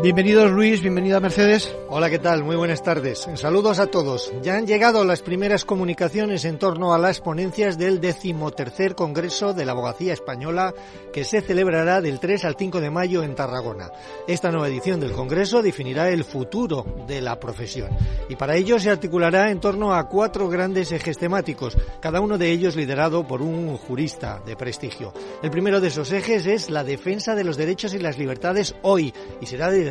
Bienvenidos 0.00 0.52
Luis, 0.52 0.80
bienvenida 0.80 1.18
Mercedes. 1.18 1.74
Hola, 1.88 2.08
¿qué 2.08 2.20
tal? 2.20 2.44
Muy 2.44 2.54
buenas 2.54 2.84
tardes. 2.84 3.28
Saludos 3.34 3.80
a 3.80 3.88
todos. 3.88 4.32
Ya 4.42 4.54
han 4.54 4.64
llegado 4.64 5.04
las 5.04 5.22
primeras 5.22 5.64
comunicaciones 5.64 6.44
en 6.44 6.56
torno 6.56 6.94
a 6.94 6.98
las 6.98 7.20
ponencias 7.20 7.78
del 7.78 8.00
decimotercer 8.00 8.94
Congreso 8.94 9.54
de 9.54 9.64
la 9.64 9.72
Abogacía 9.72 10.12
Española 10.12 10.72
que 11.12 11.24
se 11.24 11.40
celebrará 11.40 12.00
del 12.00 12.20
3 12.20 12.44
al 12.44 12.54
5 12.56 12.80
de 12.80 12.90
mayo 12.90 13.24
en 13.24 13.34
Tarragona. 13.34 13.90
Esta 14.28 14.52
nueva 14.52 14.68
edición 14.68 15.00
del 15.00 15.10
Congreso 15.10 15.62
definirá 15.62 16.10
el 16.10 16.22
futuro 16.22 16.86
de 17.08 17.20
la 17.20 17.40
profesión 17.40 17.90
y 18.28 18.36
para 18.36 18.54
ello 18.54 18.78
se 18.78 18.90
articulará 18.90 19.50
en 19.50 19.58
torno 19.58 19.94
a 19.94 20.08
cuatro 20.08 20.48
grandes 20.48 20.92
ejes 20.92 21.18
temáticos, 21.18 21.76
cada 22.00 22.20
uno 22.20 22.38
de 22.38 22.52
ellos 22.52 22.76
liderado 22.76 23.26
por 23.26 23.42
un 23.42 23.76
jurista 23.76 24.40
de 24.46 24.54
prestigio. 24.54 25.12
El 25.42 25.50
primero 25.50 25.80
de 25.80 25.88
esos 25.88 26.12
ejes 26.12 26.46
es 26.46 26.70
la 26.70 26.84
defensa 26.84 27.34
de 27.34 27.42
los 27.42 27.56
derechos 27.56 27.94
y 27.94 27.98
las 27.98 28.16
libertades 28.16 28.76
hoy 28.82 29.12
y 29.40 29.46
será 29.46 29.70
de 29.70 29.87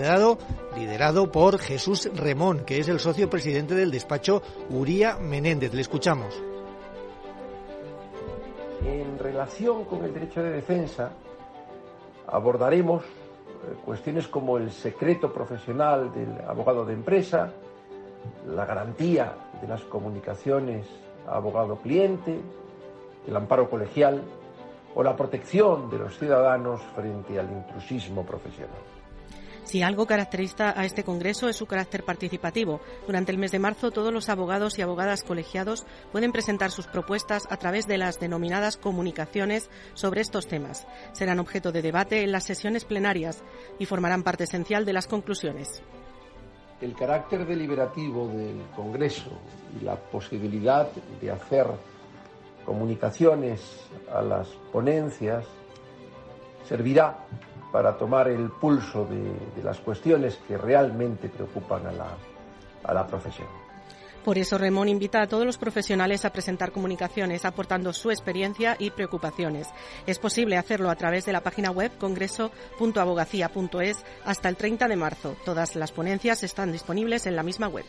liderado, 0.76 1.32
por 1.32 1.60
Jesús 1.60 2.10
Remón, 2.16 2.66
que 2.66 2.80
es 2.80 2.88
el 2.88 3.00
socio 3.00 3.30
presidente 3.30 3.76
del 3.76 3.92
despacho 3.92 4.42
Uría 4.70 5.18
Menéndez. 5.18 5.74
Le 5.74 5.82
escuchamos. 5.82 6.42
En 8.86 9.18
relación 9.20 9.86
con 9.86 10.04
el 10.06 10.14
derecho 10.14 10.42
de 10.42 10.52
defensa, 10.52 11.12
abordaremos 12.28 13.04
eh, 13.04 13.76
cuestiones 13.84 14.28
como 14.28 14.58
el 14.58 14.72
secreto 14.72 15.34
profesional 15.34 16.12
del 16.14 16.30
abogado 16.48 16.86
de 16.86 16.94
empresa, 16.94 17.52
la 18.48 18.66
garantía 18.66 19.36
de 19.62 19.68
las 19.68 19.82
comunicaciones 19.84 20.88
abogado-cliente, 21.28 22.40
el 23.28 23.36
amparo 23.36 23.70
colegial 23.70 24.24
o 24.96 25.04
la 25.04 25.16
protección 25.16 25.90
de 25.90 26.00
los 26.00 26.18
ciudadanos 26.18 26.82
frente 26.96 27.40
al 27.40 27.52
intrusismo 27.52 28.26
profesional. 28.26 28.97
Si 29.68 29.84
algo 29.84 30.06
caracteriza 30.06 30.74
a 30.80 30.86
este 30.86 31.04
Congreso 31.04 31.50
es 31.50 31.58
su 31.58 31.66
carácter 31.66 32.06
participativo. 32.06 32.80
Durante 33.06 33.34
el 33.34 33.38
mes 33.38 33.52
de 33.52 33.60
marzo, 33.60 33.92
todos 33.92 34.14
los 34.14 34.30
abogados 34.30 34.80
y 34.80 34.82
abogadas 34.82 35.24
colegiados 35.24 35.86
pueden 36.14 36.32
presentar 36.32 36.72
sus 36.72 36.88
propuestas 36.88 37.46
a 37.50 37.58
través 37.58 37.86
de 37.86 37.98
las 37.98 38.18
denominadas 38.18 38.78
comunicaciones 38.78 39.70
sobre 39.94 40.22
estos 40.22 40.48
temas. 40.48 40.88
Serán 41.12 41.40
objeto 41.40 41.74
de 41.74 41.82
debate 41.82 42.24
en 42.24 42.32
las 42.32 42.46
sesiones 42.46 42.86
plenarias 42.86 43.44
y 43.78 43.86
formarán 43.86 44.24
parte 44.24 44.46
esencial 44.46 44.86
de 44.86 44.94
las 44.94 45.06
conclusiones. 45.06 45.84
El 46.80 46.96
carácter 46.96 47.46
deliberativo 47.46 48.30
del 48.30 48.62
Congreso 48.74 49.32
y 49.78 49.84
la 49.84 49.98
posibilidad 49.98 50.90
de 51.20 51.30
hacer 51.30 51.68
comunicaciones 52.66 53.82
a 54.14 54.22
las 54.22 54.48
ponencias 54.72 55.46
servirá 56.64 57.18
para 57.78 57.96
tomar 57.96 58.28
el 58.28 58.50
pulso 58.50 59.06
de, 59.06 59.62
las 59.62 59.78
cuestiones 59.82 60.40
que 60.48 60.58
realmente 60.58 61.30
preocupan 61.30 61.86
a 61.86 61.92
la, 61.92 62.08
a 62.84 62.92
la 62.92 63.06
profesión. 63.06 63.48
Por 64.26 64.40
eso 64.40 64.58
Remón 64.58 64.90
invita 64.90 65.22
a 65.22 65.28
todos 65.28 65.46
los 65.46 65.60
profesionales 65.60 66.26
a 66.26 66.32
presentar 66.32 66.72
comunicaciones 66.72 67.46
aportando 67.46 67.94
su 67.94 68.10
experiencia 68.10 68.76
y 68.80 68.90
preocupaciones. 68.90 69.68
Es 70.08 70.18
posible 70.18 70.58
hacerlo 70.58 70.90
a 70.90 70.96
través 70.96 71.28
de 71.28 71.34
la 71.34 71.42
página 71.42 71.70
web 71.70 71.92
congreso.abogacía.es 72.00 74.04
hasta 74.26 74.50
el 74.50 74.56
30 74.56 74.88
de 74.88 74.96
marzo. 74.96 75.36
Todas 75.46 75.76
las 75.76 75.92
ponencias 75.92 76.42
están 76.42 76.72
disponibles 76.72 77.28
en 77.28 77.36
la 77.36 77.44
misma 77.44 77.68
web. 77.68 77.86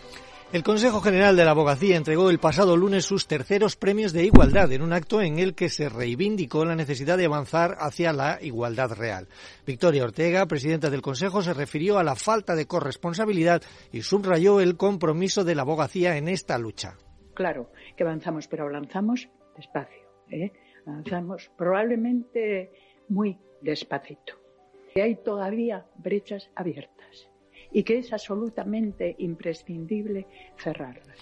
El 0.50 0.62
Consejo 0.62 1.02
General 1.02 1.36
de 1.36 1.44
la 1.44 1.50
Abogacía 1.50 1.98
entregó 1.98 2.30
el 2.30 2.38
pasado 2.38 2.74
lunes 2.74 3.04
sus 3.04 3.26
terceros 3.26 3.76
premios 3.76 4.14
de 4.14 4.24
igualdad 4.24 4.72
en 4.72 4.80
un 4.80 4.94
acto 4.94 5.20
en 5.20 5.38
el 5.38 5.54
que 5.54 5.68
se 5.68 5.90
reivindicó 5.90 6.64
la 6.64 6.74
necesidad 6.74 7.18
de 7.18 7.26
avanzar 7.26 7.76
hacia 7.78 8.14
la 8.14 8.38
igualdad 8.40 8.92
real. 8.92 9.28
Victoria 9.66 10.04
Ortega, 10.04 10.46
presidenta 10.46 10.88
del 10.88 11.02
Consejo, 11.02 11.42
se 11.42 11.52
refirió 11.52 11.98
a 11.98 12.02
la 12.02 12.16
falta 12.16 12.56
de 12.56 12.64
corresponsabilidad 12.64 13.60
y 13.92 14.00
subrayó 14.00 14.62
el 14.62 14.78
compromiso 14.78 15.44
de 15.44 15.54
la 15.54 15.62
abogacía 15.62 16.16
en 16.16 16.28
esta 16.28 16.56
lucha. 16.56 16.96
Claro 17.34 17.70
que 17.94 18.04
avanzamos, 18.04 18.48
pero 18.48 18.68
avanzamos 18.68 19.28
despacio. 19.54 20.08
¿eh? 20.30 20.50
Avanzamos 20.86 21.50
probablemente 21.58 22.72
muy 23.10 23.36
despacito. 23.60 24.32
Hay 24.96 25.16
todavía 25.16 25.84
brechas 25.98 26.48
abiertas 26.56 27.28
y 27.72 27.82
que 27.82 27.98
es 27.98 28.12
absolutamente 28.12 29.14
imprescindible 29.18 30.26
cerrarlas. 30.56 31.16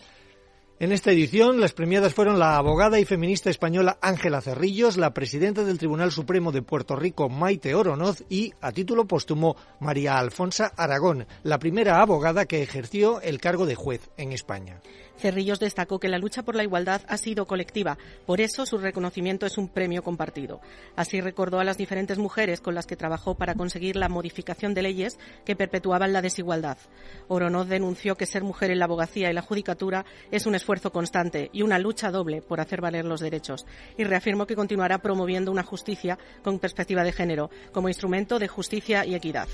En 0.79 0.93
esta 0.93 1.11
edición, 1.11 1.59
las 1.59 1.73
premiadas 1.73 2.12
fueron 2.12 2.39
la 2.39 2.59
abogada 2.59 3.01
y 3.01 3.07
feminista 3.07 3.49
española 3.49 3.97
Ángela 4.03 4.43
Cerrillos, 4.43 4.99
la 4.99 5.15
presidenta 5.15 5.65
del 5.65 5.79
Tribunal 5.79 6.12
Supremo 6.12 6.53
de 6.53 6.61
Puerto 6.61 6.97
Rico 6.97 7.31
Maite 7.31 7.75
Oronoz 7.75 8.23
y, 8.29 8.53
a 8.61 8.73
título 8.73 9.07
póstumo, 9.07 9.57
María 9.81 10.19
Alfonsa 10.19 10.71
Aragón, 10.77 11.27
la 11.45 11.59
primera 11.59 12.03
abogada 12.03 12.45
que 12.45 12.63
ejerció 12.63 13.23
el 13.23 13.41
cargo 13.41 13.65
de 13.65 13.75
juez 13.75 14.11
en 14.19 14.33
España. 14.33 14.83
Cerrillos 15.19 15.59
destacó 15.59 15.99
que 15.99 16.09
la 16.09 16.19
lucha 16.19 16.43
por 16.43 16.54
la 16.54 16.62
igualdad 16.62 17.03
ha 17.09 17.16
sido 17.16 17.47
colectiva, 17.47 17.99
por 18.27 18.41
eso 18.41 18.66
su 18.66 18.78
reconocimiento 18.78 19.47
es 19.47 19.59
un 19.59 19.69
premio 19.69 20.03
compartido. 20.03 20.60
Así 20.94 21.21
recordó 21.21 21.59
a 21.59 21.65
las 21.65 21.78
diferentes 21.78 22.19
mujeres 22.19 22.60
con 22.60 22.75
las 22.75 22.87
que 22.87 22.97
trabajó 22.97 23.34
para 23.34 23.54
conseguir 23.54 23.97
la 23.97 24.09
modificación 24.09 24.75
de 24.75 24.82
leyes 24.82 25.19
que 25.44 25.56
perpetuaban 25.56 26.12
la 26.12 26.22
desigualdad. 26.22 26.78
Oronoz 27.28 27.69
denunció 27.69 28.16
que 28.16 28.27
ser 28.27 28.43
mujer 28.43 28.71
en 28.71 28.78
la 28.78 28.84
abogacía 28.84 29.31
y 29.31 29.34
la 29.34 29.43
judicatura 29.43 30.04
es 30.31 30.47
un 30.47 30.54
esfuerzo 30.54 30.93
constante 30.93 31.50
y 31.53 31.62
una 31.62 31.78
lucha 31.78 32.10
doble 32.10 32.43
por 32.43 32.60
hacer 32.60 32.81
valer 32.81 33.04
los 33.04 33.21
derechos, 33.21 33.66
y 33.97 34.04
reafirmó 34.04 34.47
que 34.47 34.56
continuará 34.56 34.98
promoviendo 34.98 35.50
una 35.50 35.62
justicia 35.62 36.19
con 36.43 36.59
perspectiva 36.59 37.03
de 37.03 37.12
género 37.12 37.50
como 37.72 37.88
instrumento 37.88 38.38
de 38.38 38.48
justicia 38.48 39.04
y 39.04 39.15
equidad. 39.15 39.48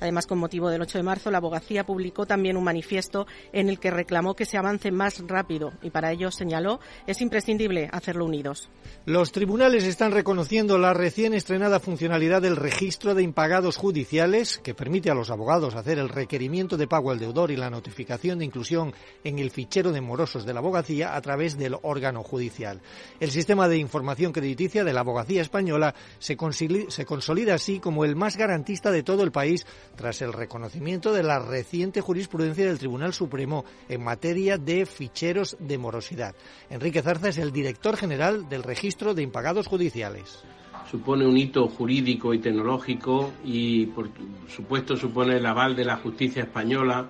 Además, 0.00 0.26
con 0.26 0.38
motivo 0.38 0.68
del 0.68 0.82
8 0.82 0.98
de 0.98 1.04
marzo, 1.04 1.30
la 1.30 1.38
abogacía 1.38 1.84
publicó 1.84 2.26
también 2.26 2.56
un 2.56 2.64
manifiesto 2.64 3.26
en 3.52 3.68
el 3.68 3.78
que 3.78 3.90
reclamó 3.90 4.34
que 4.34 4.44
se 4.44 4.58
avance 4.58 4.90
más 4.90 5.22
rápido 5.26 5.72
y 5.82 5.90
para 5.90 6.12
ello 6.12 6.30
señaló 6.30 6.80
es 7.06 7.20
imprescindible 7.20 7.88
hacerlo 7.92 8.24
unidos. 8.24 8.68
Los 9.04 9.32
tribunales 9.32 9.84
están 9.84 10.12
reconociendo 10.12 10.78
la 10.78 10.94
recién 10.94 11.34
estrenada 11.34 11.80
funcionalidad 11.80 12.42
del 12.42 12.56
registro 12.56 13.14
de 13.14 13.22
impagados 13.22 13.76
judiciales 13.76 14.58
que 14.58 14.74
permite 14.74 15.10
a 15.10 15.14
los 15.14 15.30
abogados 15.30 15.74
hacer 15.74 15.98
el 15.98 16.08
requerimiento 16.08 16.76
de 16.76 16.88
pago 16.88 17.10
al 17.10 17.18
deudor 17.18 17.50
y 17.50 17.56
la 17.56 17.70
notificación 17.70 18.38
de 18.38 18.44
inclusión 18.44 18.94
en 19.24 19.38
el 19.38 19.50
fichero 19.50 19.92
de 19.92 20.00
morosos 20.00 20.44
de 20.44 20.52
la 20.52 20.60
abogacía 20.60 21.14
a 21.14 21.20
través 21.20 21.56
del 21.56 21.76
órgano 21.82 22.22
judicial. 22.22 22.80
El 23.20 23.30
sistema 23.30 23.68
de 23.68 23.78
información 23.78 24.32
crediticia 24.32 24.84
de 24.84 24.92
la 24.92 25.00
abogacía 25.00 25.42
española 25.42 25.94
se, 26.18 26.36
consolida 26.36 27.54
así 27.54 27.80
como 27.80 28.04
el 28.04 28.16
más 28.16 28.36
garantista 28.36 28.90
de 28.90 29.02
todo 29.02 29.22
el 29.22 29.32
país 29.32 29.66
tras 29.96 30.22
el 30.22 30.32
reconocimiento 30.32 31.12
de 31.12 31.22
la 31.22 31.38
reciente 31.38 32.00
jurisprudencia 32.00 32.66
del 32.66 32.78
Tribunal 32.78 33.12
Supremo 33.12 33.64
en 33.88 34.04
materia 34.04 34.58
de 34.58 34.86
ficheros 34.86 35.56
de 35.58 35.78
morosidad. 35.78 36.34
Enrique 36.70 37.02
Zarza 37.02 37.30
es 37.30 37.38
el 37.38 37.52
director 37.52 37.96
general 37.96 38.48
del 38.48 38.62
Registro 38.62 39.14
de 39.14 39.22
Impagados 39.22 39.66
Judiciales 39.66 40.44
supone 40.90 41.26
un 41.26 41.36
hito 41.36 41.66
jurídico 41.68 42.32
y 42.32 42.38
tecnológico 42.38 43.32
y, 43.44 43.86
por 43.86 44.08
supuesto, 44.48 44.96
supone 44.96 45.36
el 45.36 45.46
aval 45.46 45.74
de 45.74 45.84
la 45.84 45.96
justicia 45.96 46.44
española 46.44 47.08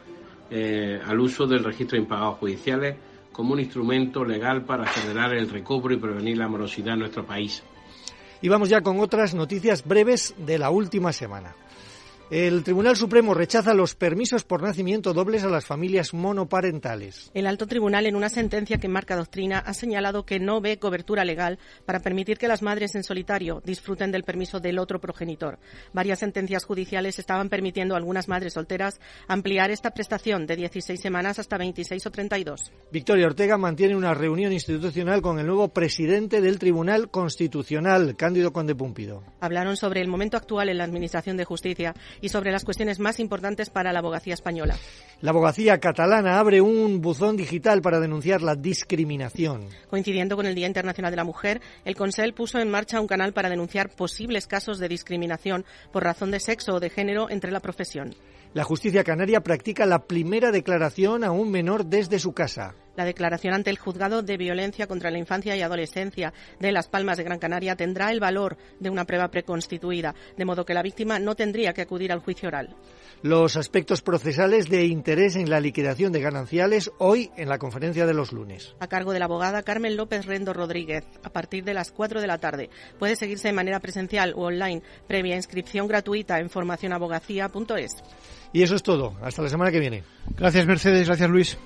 eh, 0.51 1.01
al 1.05 1.21
uso 1.21 1.47
del 1.47 1.65
registro 1.65 1.97
de 1.97 2.03
impagados 2.03 2.39
judiciales 2.39 2.97
como 3.33 3.53
un 3.53 3.61
instrumento 3.61 4.25
legal 4.25 4.65
para 4.65 4.85
acelerar 4.85 5.35
el 5.35 5.51
recobro 5.51 5.93
y 5.93 5.99
prevenir 5.99 6.39
la 6.39 6.49
morosidad 6.49 6.95
en 6.95 7.01
nuestro 7.01 7.27
país. 7.27 7.63
Y 8.41 8.49
vamos 8.49 8.69
ya 8.69 8.81
con 8.81 9.01
otras 9.01 9.35
noticias 9.35 9.85
breves 9.85 10.35
de 10.39 10.59
la 10.59 10.71
última 10.71 11.13
semana. 11.13 11.55
El 12.29 12.65
Tribunal 12.65 12.97
Supremo 12.97 13.35
rechaza 13.35 13.73
los 13.73 13.95
permisos 13.95 14.43
por 14.43 14.61
nacimiento 14.61 15.15
dobles 15.15 15.45
a 15.45 15.49
las 15.49 15.65
familias 15.65 16.13
monoparentales. 16.13 17.31
El 17.35 17.47
alto 17.47 17.69
tribunal, 17.69 18.05
en 18.05 18.17
una 18.17 18.29
sentencia 18.29 18.79
que 18.79 18.89
marca 18.89 19.15
doctrina, 19.15 19.61
ha 19.61 19.73
señalado 19.75 20.27
que 20.27 20.41
no 20.41 20.61
ve 20.61 20.81
cobertura 20.81 21.25
legal 21.25 21.61
para 21.85 22.01
permitir 22.01 22.37
que 22.37 22.49
las 22.49 22.63
madres 22.63 22.97
en 22.97 23.05
solitario 23.05 23.63
disfruten 23.65 24.11
del 24.11 24.25
permiso 24.25 24.59
del 24.59 24.81
otro 24.81 25.01
progenitor. 25.01 25.61
Varias 25.93 26.19
sentencias 26.19 26.65
judiciales 26.65 27.21
estaban 27.21 27.49
permitiendo 27.49 27.95
a 27.95 27.99
algunas 27.99 28.27
madres 28.27 28.55
solteras 28.55 28.99
ampliar 29.29 29.71
esta 29.71 29.93
prestación 29.93 30.49
de 30.49 30.57
16 30.57 31.01
semanas 31.01 31.39
hasta 31.39 31.59
26 31.59 32.07
o 32.07 32.11
32. 32.11 32.73
Victoria 32.91 33.27
Ortega 33.27 33.57
mantiene 33.57 33.95
una 33.95 34.15
reunión 34.15 34.53
institucional 34.53 35.23
con 35.23 35.39
el 35.39 35.47
nuevo 35.47 35.69
presidente 35.69 36.41
del 36.41 36.59
Tribunal 36.59 37.09
Constitucional, 37.09 38.17
Cándido 38.17 38.53
Conde 38.53 38.75
Púmpido. 38.75 39.23
Hablaron 39.39 39.77
sobre 39.77 40.01
el 40.01 40.09
momento 40.09 40.37
actual 40.37 40.71
en 40.71 40.79
la 40.79 40.85
Administración 40.85 41.37
de 41.37 41.45
Justicia 41.45 41.95
y 42.21 42.29
sobre 42.29 42.53
las 42.53 42.65
cuestiones 42.65 42.99
más 42.99 43.21
importantes 43.21 43.71
para 43.71 43.93
la 43.93 44.01
abogacía 44.01 44.35
española. 44.35 44.77
La 45.21 45.31
abogacía 45.31 45.79
catalana 45.79 46.39
abre 46.39 46.61
un 46.61 47.01
buzón 47.01 47.37
digital 47.37 47.81
para 47.81 48.01
denunciar 48.01 48.43
la 48.43 48.55
discriminación. 48.55 49.69
Coincidiendo 49.89 50.37
con 50.37 50.47
el 50.47 50.55
Día 50.55 50.67
Internacional 50.67 51.11
de 51.11 51.17
la 51.17 51.25
Mujer, 51.25 51.61
el 51.85 51.97
Consell 51.97 52.35
puso 52.35 52.59
en 52.59 52.71
marcha 52.71 53.01
un 53.01 53.07
canal 53.07 53.33
para 53.33 53.49
denunciar 53.49 53.89
posibles 53.89 54.47
casos 54.47 54.79
de 54.79 54.89
discriminación 54.89 55.65
por 55.93 56.05
razón 56.05 56.31
de 56.31 56.41
sexo 56.41 56.75
o 56.75 56.81
de 56.81 56.91
género 56.91 57.31
entre 57.31 57.51
la 57.51 57.61
profesión. 57.61 58.15
La 58.57 58.65
justicia 58.65 59.05
canaria 59.05 59.43
practica 59.43 59.85
la 59.85 60.07
primera 60.07 60.51
declaración 60.51 61.25
a 61.25 61.31
un 61.31 61.51
menor 61.51 61.85
desde 61.85 62.19
su 62.19 62.33
casa. 62.33 62.75
La 62.97 63.05
declaración 63.05 63.53
ante 63.53 63.69
el 63.69 63.77
juzgado 63.77 64.23
de 64.23 64.39
violencia 64.39 64.87
contra 64.87 65.11
la 65.11 65.19
infancia 65.19 65.55
y 65.55 65.61
adolescencia 65.61 66.33
de 66.59 66.73
Las 66.73 66.89
Palmas 66.89 67.19
de 67.19 67.25
Gran 67.25 67.39
Canaria 67.39 67.77
tendrá 67.77 68.11
el 68.11 68.19
valor 68.19 68.57
de 68.81 68.89
una 68.89 69.05
prueba 69.05 69.29
preconstituida, 69.29 70.15
de 70.39 70.45
modo 70.47 70.65
que 70.65 70.73
la 70.73 70.83
víctima 70.83 71.19
no 71.19 71.35
tendría 71.35 71.75
que 71.75 71.83
acudir 71.83 72.11
al 72.11 72.21
juicio 72.21 72.49
oral. 72.49 72.75
Los 73.21 73.59
aspectos 73.59 74.01
procesales 74.01 74.71
de 74.71 74.87
interés 74.87 75.37
en 75.37 75.51
la 75.51 75.61
liquidación 75.61 76.11
de 76.13 76.23
gananciales 76.23 76.91
hoy 76.97 77.31
en 77.37 77.51
la 77.51 77.59
conferencia 77.59 78.07
de 78.07 78.15
los 78.15 78.33
lunes. 78.33 78.75
A 78.81 78.87
cargo 78.87 79.13
de 79.13 79.19
la 79.19 79.27
abogada 79.27 79.63
Carmen 79.65 79.99
López 79.99 80.25
Rendo 80.25 80.55
Rodríguez, 80.55 81.05
a 81.23 81.29
partir 81.29 81.65
de 81.65 81.75
las 81.75 81.93
4 81.93 82.23
de 82.23 82.27
la 82.27 82.39
tarde. 82.39 82.71
Puede 82.99 83.17
seguirse 83.17 83.49
de 83.49 83.55
manera 83.55 83.81
presencial 83.81 84.33
o 84.35 84.47
online, 84.47 84.83
previa 85.07 85.37
inscripción 85.37 85.87
gratuita 85.87 86.41
en 86.41 86.49
formacionabogacía.es. 86.49 88.03
Y 88.57 88.63
eso 88.63 88.75
es 88.75 88.83
todo. 88.83 89.13
Hasta 89.21 89.43
la 89.43 89.51
semana 89.51 89.71
que 89.71 89.79
viene. 89.79 90.03
Gracias, 90.35 90.65
Mercedes. 90.65 91.07
Gracias, 91.07 91.29
Luis. 91.29 91.59